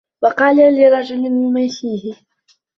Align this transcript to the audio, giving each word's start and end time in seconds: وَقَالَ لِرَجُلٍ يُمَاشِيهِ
وَقَالَ 0.23 0.55
لِرَجُلٍ 0.81 1.23
يُمَاشِيهِ 1.25 2.15